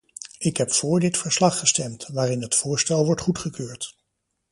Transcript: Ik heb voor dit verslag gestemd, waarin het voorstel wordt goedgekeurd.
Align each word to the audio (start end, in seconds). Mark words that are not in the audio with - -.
Ik 0.37 0.57
heb 0.57 0.71
voor 0.71 0.99
dit 0.99 1.17
verslag 1.17 1.59
gestemd, 1.59 2.07
waarin 2.07 2.41
het 2.41 2.55
voorstel 2.55 3.05
wordt 3.05 3.21
goedgekeurd. 3.21 3.97